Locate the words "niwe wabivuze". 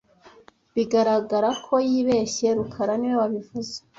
2.97-3.75